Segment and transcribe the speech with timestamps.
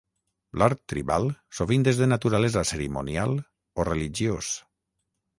[0.59, 1.25] L'art tribal
[1.57, 3.35] sovint és de naturalesa cerimonial
[3.83, 4.49] o religiós.